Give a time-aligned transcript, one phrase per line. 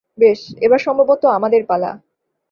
[0.17, 1.91] বেশ, এবার সম্ভবত আমাদের পালা।